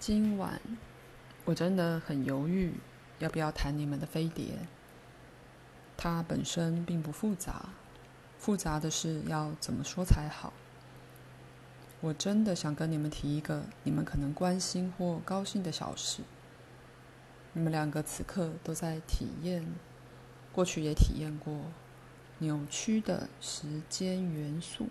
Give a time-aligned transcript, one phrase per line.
[0.00, 0.58] 今晚
[1.44, 2.72] 我真的很犹豫，
[3.18, 4.46] 要不要谈你们的飞碟。
[5.94, 7.68] 它本身并不复杂，
[8.38, 10.54] 复杂的是要怎么说才好。
[12.00, 16.22] 我真的想跟你们提一个你们可能关心或高兴的小事。
[17.52, 19.66] 你们两个此刻都在体验，
[20.50, 21.60] 过去也体验过
[22.38, 24.88] 扭曲的时间元素，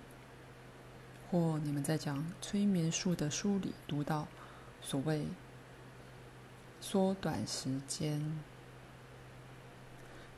[1.31, 4.27] 或你们在讲催眠术的书里读到
[4.89, 5.27] 所谓
[6.81, 8.39] 缩短时间。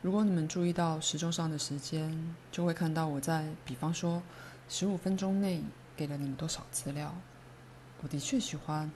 [0.01, 4.21] 如果你们注意到时钟上的时间，就会看到我在，比方说
[4.67, 5.63] 十五分钟内
[5.95, 7.15] 给了你们多少资料。
[8.01, 8.91] 我的确喜欢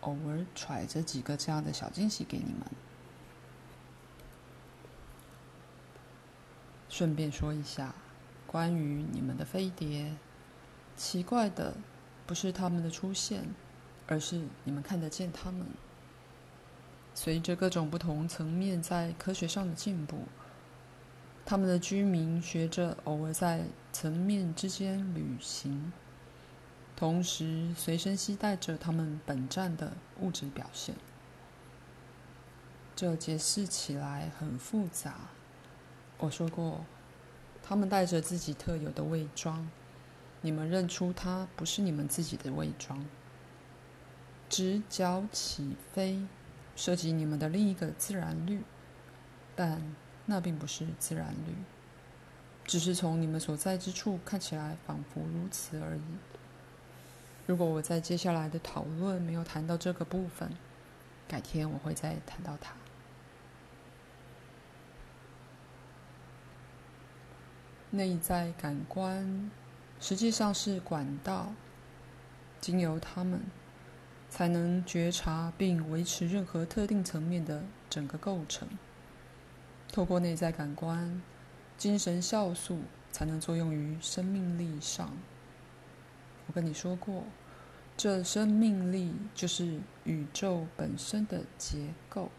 [0.00, 2.60] 偶尔揣着几个这样的小惊喜给你们。
[6.90, 7.94] 顺便说一下，
[8.46, 10.14] 关于你们的飞碟，
[10.98, 11.78] 奇怪的
[12.26, 13.54] 不是他们的出现，
[14.08, 15.64] 而是你们看得见他们。
[17.14, 20.22] 随着各种不同层面在科学上的进步。
[21.44, 25.90] 他们的居民学着偶尔在层面之间旅行，
[26.94, 30.94] 同时随身携带着他们本站的物质表现。
[32.94, 35.14] 这解释起来很复杂。
[36.18, 36.84] 我说过，
[37.62, 39.70] 他们带着自己特有的伪装，
[40.42, 43.02] 你们认出它不是你们自己的伪装。
[44.48, 46.26] 直角起飞，
[46.76, 48.62] 涉及你们的另一个自然律，
[49.54, 49.82] 但。
[50.30, 51.54] 那并不是自然律，
[52.66, 56.02] 只是从你们所在之处看起来仿佛如此而已。
[57.46, 60.52] 如果我在接下来的讨论没有谈到这个部分，
[61.26, 62.74] 改天我会再谈到它。
[67.88, 69.50] 内在感官
[69.98, 71.54] 实际上是管道，
[72.60, 73.40] 经由它们
[74.30, 78.68] 才能觉察并维持任何特定层面的整个构成。
[79.90, 81.22] 透过内在感官，
[81.76, 82.80] 精神酵素
[83.10, 85.16] 才能作用于生命力上。
[86.46, 87.24] 我跟你说过，
[87.96, 92.30] 这生命力就是宇宙本身的结构。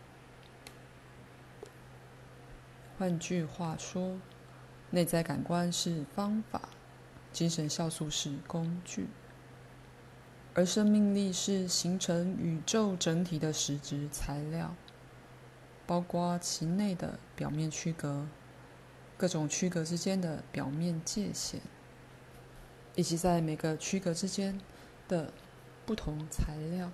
[2.98, 4.20] 换句话说，
[4.90, 6.70] 内在感官是方法，
[7.32, 9.08] 精神酵素是工具，
[10.54, 14.76] 而生命力是形成宇宙整体的实质材料。
[15.86, 18.28] 包括其内的表面区隔、
[19.18, 21.60] 各种区隔之间的表面界限，
[22.94, 24.62] 以及在每个区隔之间
[25.08, 25.34] 的
[25.88, 26.92] 不同材料。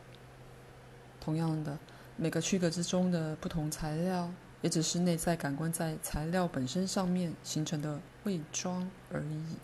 [1.19, 1.77] 同样的，
[2.15, 9.57] 每个区隔之中的不同材料，也只是内在感官在材料本身上面形成的伪装而已。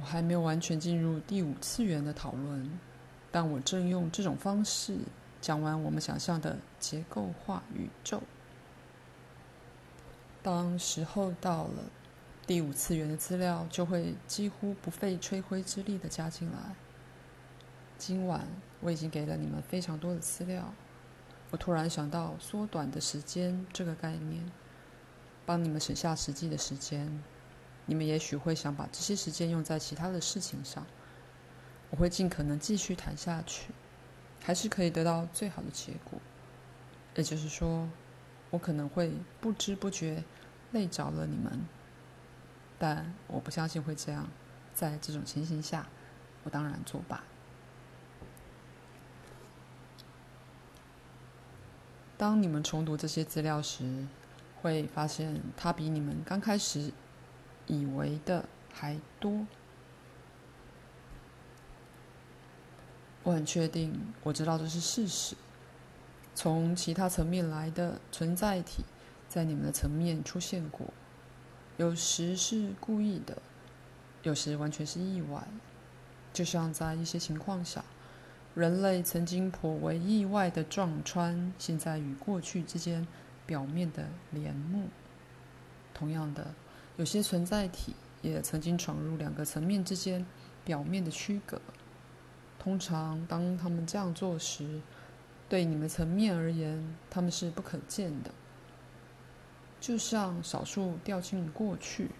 [0.00, 2.78] 我还没有完全进入第五次元的讨论，
[3.30, 4.98] 但我正用这种方式。
[5.40, 8.22] 讲完我们想象的结构化宇宙，
[10.42, 11.84] 当时候到了，
[12.46, 16.74] 第五次元的资料就会几乎不费吹灰之力的加进来。
[17.96, 18.46] 今晚
[18.80, 20.74] 我已经给了你们非常多的资料，
[21.50, 24.44] 我突然想到缩短的时间这个概念，
[25.46, 27.22] 帮你们省下实际的时间。
[27.90, 30.86] 你们也许会想把这些时间用在其他的事情上，
[31.90, 33.72] 我会尽可能继续谈下去。
[34.40, 36.20] 还是可以得到最好的结果，
[37.16, 37.88] 也就是说，
[38.50, 40.22] 我可能会不知不觉
[40.70, 41.66] 累着了你们，
[42.78, 44.28] 但我不相信会这样。
[44.72, 45.88] 在这种情形下，
[46.44, 47.24] 我当然作罢。
[52.16, 54.06] 当你们重读这些资料时，
[54.62, 56.92] 会发现它比你们刚开始
[57.70, 59.46] 以为的还多。
[63.22, 65.36] 我很确定，我知道这是事实。
[66.34, 68.82] 从其他层面来的存在体，
[69.28, 70.86] 在你们的层面出现过，
[71.76, 73.36] 有时是故意的，
[74.22, 75.46] 有时完全是意外。
[76.32, 77.84] 就像在一些情况下，
[78.54, 83.06] 人类曾经颇为意外的撞穿现在与过去之间
[83.44, 84.88] 表面的帘幕。
[85.92, 86.54] 同样的，
[87.00, 90.26] 有些存在体也曾经闯入两个层面之间
[90.66, 91.58] 表面的区隔。
[92.58, 94.82] 通常，当他们这样做时，
[95.48, 98.30] 对你们层面而言，他们是不可见的。
[99.80, 102.10] 就像少数掉进过去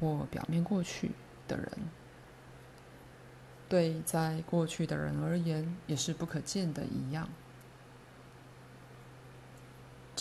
[0.00, 1.10] 或表面过去
[1.46, 1.68] 的人，
[3.68, 7.28] 对在过去的人而言也是不可见的一样。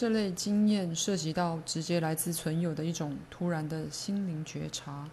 [0.01, 5.07] 这类经验涉及到直接来自存有的一种突然的心灵觉察，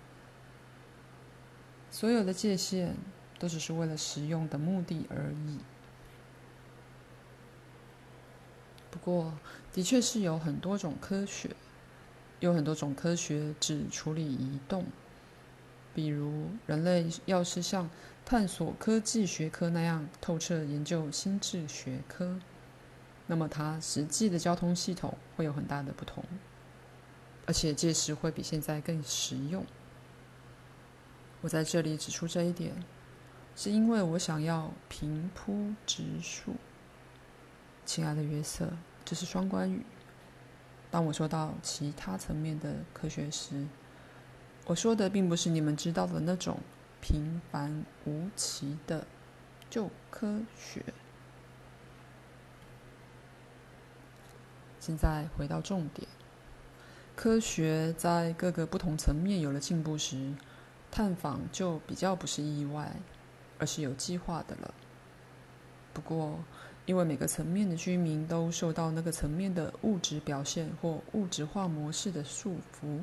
[1.91, 2.97] 所有的界限。
[3.39, 5.59] 都只是为了实用的目的而已。
[8.91, 9.35] 不过，
[9.73, 11.51] 的确是有很多种科学，
[12.41, 14.87] 有很多种科学只处理移动。
[15.95, 17.91] 比如，人类要是像
[18.25, 22.41] 探索科技学科那样透彻研究心智学科，
[23.29, 26.25] 那么它实际的交通系统会有很大的不同，
[27.47, 29.65] 而且届时会比现在更实用。
[31.43, 32.73] 我在这里指出这一点，
[33.55, 36.57] 是因为我想要平铺直述。
[37.85, 38.73] 亲爱的约瑟，
[39.05, 39.85] 这是双关语。
[40.91, 43.67] 当我说到其他层面的科学时，
[44.65, 46.59] 我说的并不是你们知道的那种
[47.01, 49.07] 平凡无奇的
[49.69, 50.83] 旧科学。
[54.89, 56.09] 现在回到重点，
[57.15, 60.33] 科学在各个不同层面有了进步时，
[60.91, 62.97] 探访就比较不是意外，
[63.59, 64.73] 而是有计划的了。
[65.93, 66.39] 不过，
[66.87, 73.03] 因为每个层面的居民都受到那个层面的物质表现或物质化模式的束缚，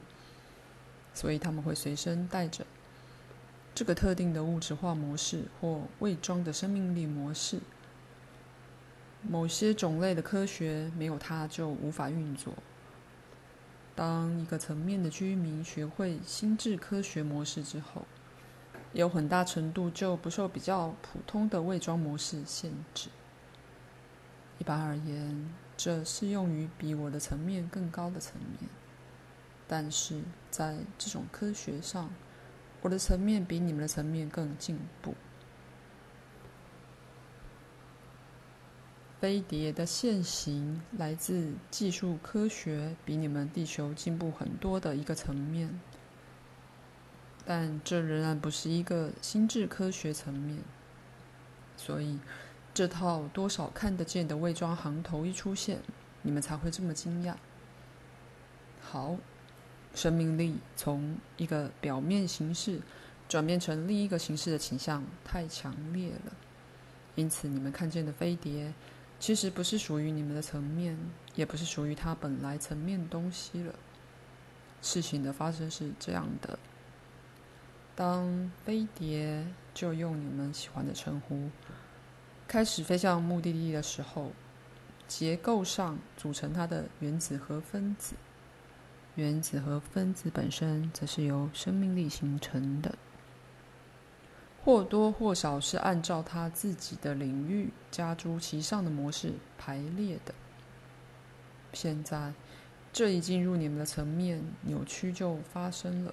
[1.14, 2.66] 所以他们会随身带着
[3.76, 7.60] 这个特定的物质化模式或伪装的生命力模式。
[9.30, 12.54] 某些种类的科学没有它就无法运作。
[13.96, 18.06] 当一个层面的居民学会心智科学模式之后，
[18.94, 23.10] 有很大程度就不受比较普通的伪装模式限制。
[24.58, 28.70] 一般而言，这适用于比我的层面更高的层面。
[29.68, 32.10] 但是在这种科学上，
[32.82, 35.16] 我的层面比你们的层面更进步。
[39.20, 45.80] 飞碟的现形来自技术科学比你们地球进步很多的一个层面，
[47.46, 50.60] 但这仍然不是一个心智科学层面，
[51.78, 52.20] 所以。
[52.74, 55.80] 这套多少看得见的伪装行头一出现，
[56.24, 57.34] 你们才会这么惊讶。
[58.82, 59.16] 好，
[59.94, 62.82] 生命力从一个表面形式
[63.30, 66.34] 转变成另一个形式的倾向太强烈了，
[67.16, 68.74] 因此你们看见的飞碟
[69.20, 70.98] 其实不是属于你们的层面，
[71.36, 73.74] 也不是属于它本来层面东西了。
[74.82, 76.60] 事情的发生是这样的：
[77.96, 81.50] 当飞碟，就用你们喜欢的称呼。
[82.48, 84.32] 开始飞向目的地的时候，
[85.08, 88.16] 结构上组成它的原子核分子。
[89.16, 92.96] 原子核分子本身则是由生命力形成的，
[94.66, 100.34] 或多或少是按照他自己的领域加诸其上的模式排列的。
[101.72, 102.34] 现在，
[102.92, 106.12] 这一进入你们的层面，扭曲就发生了。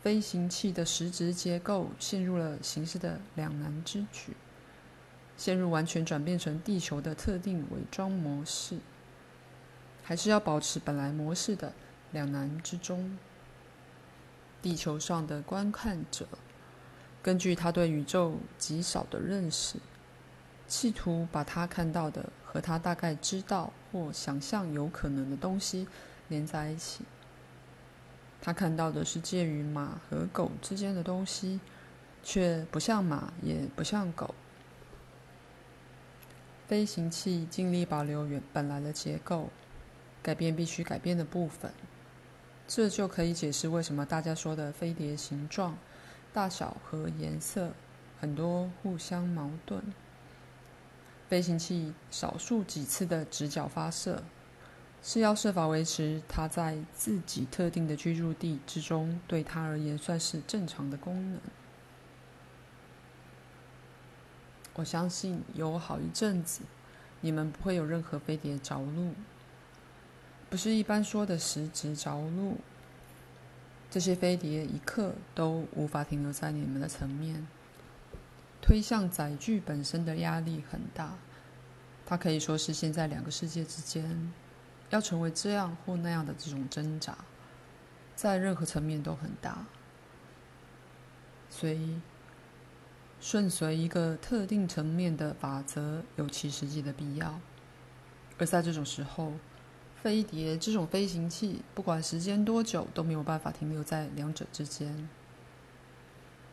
[0.00, 4.36] 飞行器的实质结构陷入了形式的两难之举。
[5.36, 8.78] 陷入完全转变成地球的特定伪装模式，
[10.04, 11.72] 还是要保持本来模式的
[12.12, 13.18] 两难之中。
[14.62, 16.28] 地球上的观看者，
[17.22, 19.76] 根据他对宇宙极少的认识，
[20.66, 25.86] 企图把他看到的和他大概知道或想象有可能的东西
[26.28, 27.04] 连在一起。
[28.40, 31.60] 他看到的是介于马和狗之间的东西，
[32.22, 34.34] 却不像马，也不像狗。
[36.66, 39.50] 飞行器尽力保留原本来的结构，
[40.22, 41.70] 改变必须改变的部分，
[42.66, 45.76] 这就可以解释为什么大家说的飞碟形状、
[46.32, 47.72] 大小和颜色
[48.20, 49.82] 很多互相矛盾。
[51.28, 54.22] 飞行器少数几次的直角发射，
[55.02, 61.40] 是要设法维持它在自己特定的居住地之中，对它而言算是正常的功能。
[64.74, 66.62] 我相信有好一阵子，
[67.20, 69.14] 你们不会有任何飞碟着陆，
[70.48, 72.56] 不是一般说的实质着陆。
[73.90, 77.46] 这些飞碟一刻都无法停留在你们的层面，
[78.62, 81.14] 推向载具本身的压力很大。
[82.06, 84.32] 它可以说是现在两个世界之间，
[84.90, 87.18] 要成为这样或那样的这种挣扎，
[88.14, 89.66] 在任何层面都很大。
[91.50, 92.00] 所以。
[93.22, 97.38] 顺随一个特定层面的法则有其实际的必要，
[98.38, 99.34] 而在这种时候，
[100.02, 105.08] 飞碟这种飞行器不管时间多久都没有办法停留在两者之间。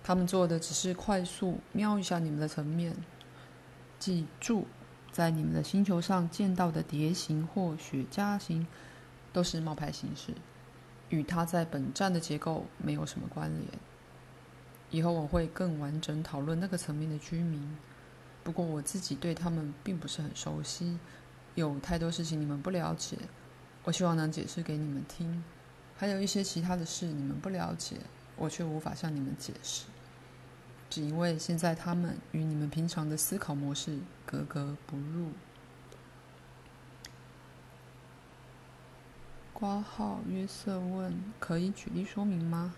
[0.03, 2.95] 他们做的只是快速瞄一下你们的层面，
[3.99, 4.65] 记住，
[5.11, 8.65] 在你们的星球上见到的碟形或雪茄形
[9.33, 10.33] 都是冒牌形式，
[11.09, 13.67] 与它在本站的结构没有什么关联。
[14.89, 17.77] 以后我会更完整讨论那个层面的居民。
[18.43, 20.97] 不过我自己对他们并不是很熟悉，
[21.57, 23.17] 有太多事情你们不了解，
[23.83, 25.43] 我希望能解释给你们听。
[25.97, 27.97] 还有一些其他的事你们不了解，
[28.35, 29.85] 我却无法向你们解释，
[30.87, 35.31] 只因为现在他们与你们平常的思考模式格格不入。
[39.51, 42.75] 括号约瑟问：“可以举例说明吗？”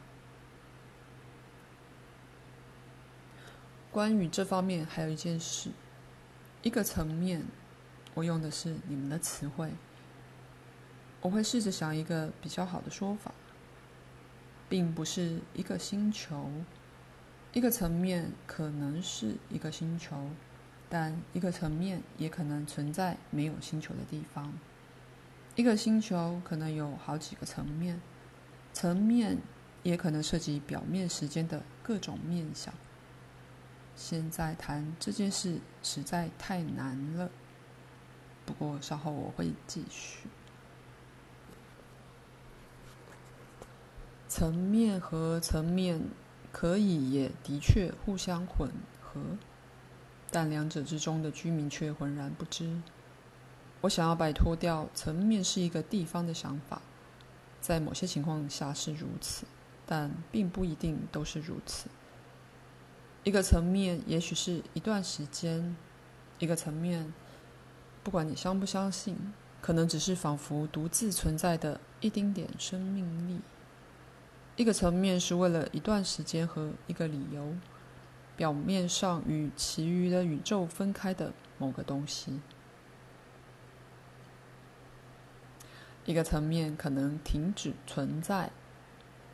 [3.92, 5.72] 关于这方面，还有一件事，
[6.62, 7.44] 一个层面，
[8.20, 9.72] 我用的是你们的词汇。
[11.22, 13.34] 我会试着想一个比较好的说法，
[14.68, 16.52] 并不是一个星球，
[17.54, 20.30] 一个层面可能是一个星球，
[20.90, 24.52] 但一个层面也可能存在没有星球的地方。
[25.56, 28.02] 一个星球可能有好几个层面，
[28.74, 29.38] 层面
[29.84, 32.74] 也可能涉及表面时间的各种面向。
[33.96, 37.30] 现在谈这件事实在太难了，
[38.50, 40.28] 不过稍后我会继续。
[44.28, 46.02] 层面和层面
[46.52, 49.22] 可以也的确互相混合，
[50.32, 52.82] 但两者之中的居民却浑然不知。
[53.82, 56.82] 我想要摆脱掉层面是一个地方的想法，
[57.62, 59.46] 在某些情况下是如此，
[59.86, 61.88] 但并不一定都是如此。
[63.24, 65.76] 一个层面也许是一段时间，
[66.40, 67.14] 一个层面，
[68.10, 69.16] 不管你相不相信，
[69.62, 73.40] 可能只是仿佛独自存在的一丁点生命力。
[74.56, 77.54] 一个层面是为了一段时间和一个理由，
[78.36, 82.40] 表面上与其余的宇宙分开的某个东西。
[86.06, 88.50] 一个层面可能停止存在，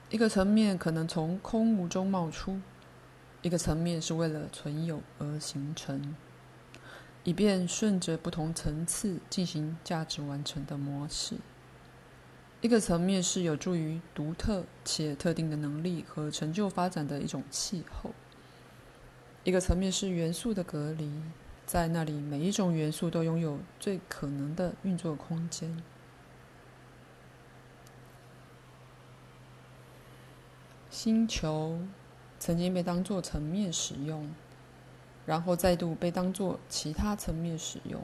[0.09, 2.59] 一个层面可能从空无中冒出。
[3.41, 6.13] 一个层面是为了存有而形成，
[7.25, 11.35] 以便顺着不同层次进行价值完成的模式。
[12.61, 18.11] 一个层面是有助于独特且特定的能力和成就发展的一种气候。
[19.43, 21.11] 一个层面是元素的隔离，
[21.65, 25.83] 在那里每一种元素都拥有最可能的运作空间。
[30.89, 31.81] 星球。
[32.37, 34.29] 曾经被当作层面使用，
[35.25, 38.01] 然后再度被当作其他层面使用。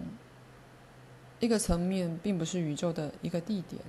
[1.39, 3.81] 一个层面并不是宇宙的一个地点，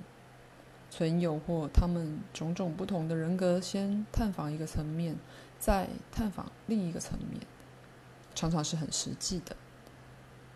[0.89, 5.15] 存有或他们种种不同的人格先探访一个层面，
[5.59, 7.41] 再探访另一个层面，
[8.33, 9.55] 常常是很实际的。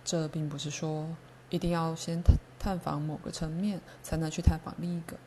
[0.03, 1.15] 这并不是说
[1.49, 5.17] 一定要先探探访某个层面，才能去探访另一个。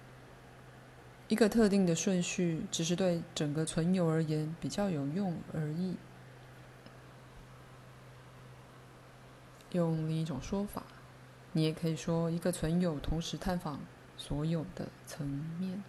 [1.29, 5.95] 一个特定的顺序，只是对整个存有而言比较有用而已。
[9.73, 10.83] 用另一种说法，
[11.53, 13.81] 你也可以说，一个存有同时探访
[14.17, 15.27] 所有的层
[15.59, 15.83] 面，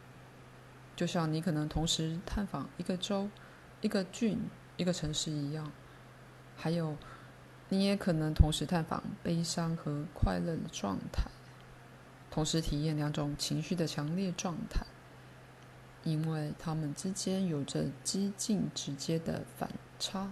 [0.95, 3.29] 就像你可能同时探访一个州、
[3.81, 4.39] 一个郡、
[4.77, 5.71] 一个城市一样。
[6.55, 6.95] 还有，
[7.69, 11.31] 你也可能同时探访悲伤和快乐的状态，
[12.29, 14.85] 同时体验两种情绪的强烈状态。
[16.03, 19.69] 因为它们之间有着几近直接的反
[19.99, 20.31] 差。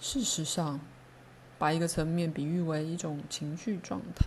[0.00, 0.80] 事实上，
[1.58, 4.26] 把一个层面比喻为一种情绪状态，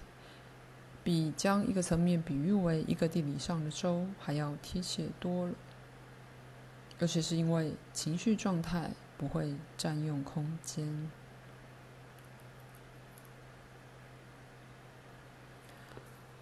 [1.04, 5.54] 比将一个层面比喻为一个地理上的州还要贴切多了。
[7.00, 11.10] 尤其是因为情绪状态不会占用空间。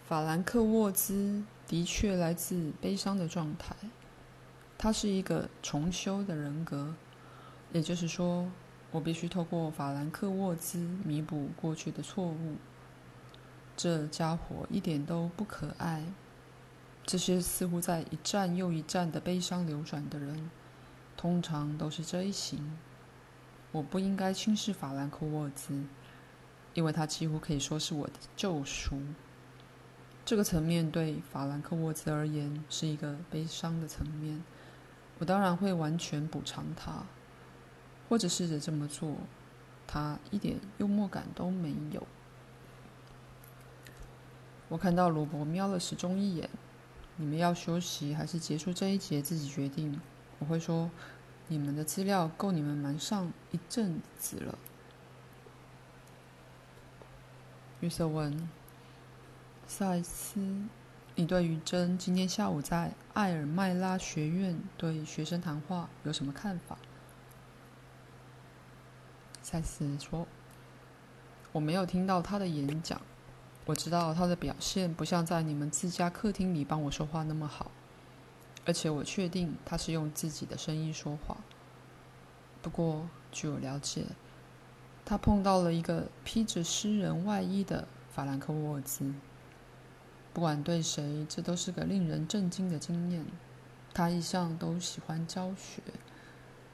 [0.07, 1.43] 法兰克沃兹。
[1.67, 3.75] 的确来自悲伤的状态，
[4.77, 6.95] 他是一个重修的人格，
[7.73, 8.49] 也就是说，
[8.91, 12.55] 我必须透过法兰克沃兹弥补过去的错误。
[13.75, 16.03] 这家伙一点都不可爱。
[17.05, 20.49] 这些似乎在一站又一站的悲伤流转的人，
[21.15, 22.77] 通常都是这一型。
[23.71, 25.83] 我不应该轻视法兰克沃兹，
[26.73, 28.99] 因为他几乎可以说是我的救赎。
[30.25, 34.43] 这个层面对法兰克沃兹而言是一个悲伤的层面，
[35.19, 37.05] 我当然会完全补偿他，
[38.07, 39.15] 或者试着这么做。
[39.85, 42.05] 他一点幽默感都没有。
[44.69, 46.49] 我看到罗伯瞄了时钟一眼，
[47.15, 50.01] 你们要休息还是结束这一节自己决定。
[50.39, 50.91] 我会说，
[51.47, 54.57] 你们的资料够你们忙上一阵子了。
[57.79, 58.49] 约瑟问。
[59.65, 60.39] 赛斯，
[61.15, 66.77] 你对于珍今天下午在艾尔麦拉学院对学生谈话有什么看法？
[69.49, 70.27] 赛斯说
[71.53, 73.01] ：“我没有听到他的演讲，
[73.63, 77.71] 我知道他的表现不像在你们自家客厅里帮我说话那么好，
[78.65, 81.37] 而且我确定他是用自己的声音说话。
[82.61, 84.03] 不过，据我了解，
[85.05, 89.13] 他碰到了一个披着诗人外衣的法兰克沃兹。
[90.33, 93.25] 不管对谁，这都是个令人震惊的经验。
[93.93, 95.81] 他一向都喜欢教学。”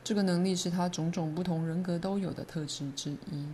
[0.03, 3.48] 这个能力是他种种不同人格都有的特质之一。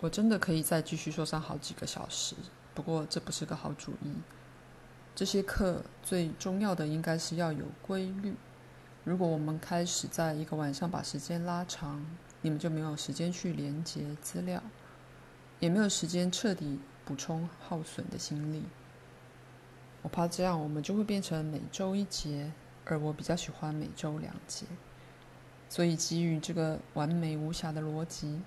[0.00, 2.34] 我真的可以再继续说上好几个小时，
[2.74, 4.12] 不过这不是个好主意。
[5.14, 8.34] 这些课最重要的应该是要有规律。
[9.04, 12.04] 如果我们开始在一个晚上把时间拉长，
[12.40, 14.62] 你们就没有时间去连接资料，
[15.60, 18.64] 也没有时间彻底补充耗损的心力。
[20.02, 22.52] 我怕这样我们就会变成每周一节。
[22.84, 24.66] 而我比较喜欢每周两节，
[25.68, 28.40] 所以基于这个完美无瑕的逻辑，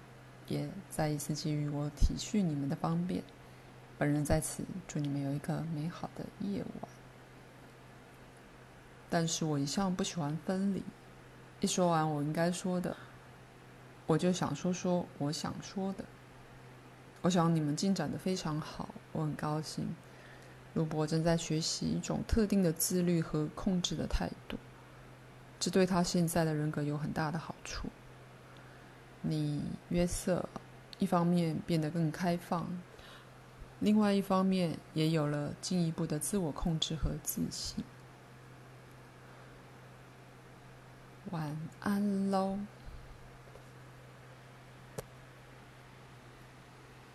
[0.47, 3.23] 也再一次基于我体恤你们的方便，
[3.97, 6.89] 本人在此祝你们有一个美好的夜晚。
[9.09, 10.83] 但是我一向不喜欢分离，
[11.61, 12.95] 一说完我应该说的，
[14.05, 16.03] 我就想说说我想说的。
[17.21, 19.87] 我想你们进展的非常好，我很高兴。
[20.75, 24.57] 鲁伯正在学习一种特定的自律和控制的态度，
[25.59, 27.89] 这对他现在的人格有很大的好处。
[29.21, 30.47] 你约瑟，
[30.99, 32.67] 一方面变得更开放，
[33.79, 37.83] 另外一方面也有了进一步的自我控制和自信。
[41.31, 42.59] 晚安喽。